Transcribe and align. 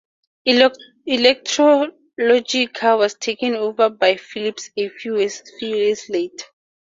Electrologica 1.07 1.91
was 2.97 3.13
taken 3.13 3.53
over 3.53 3.87
by 3.91 4.15
Philips 4.15 4.71
a 4.75 4.89
few 4.89 5.17
years 5.19 6.09
later. 6.09 6.45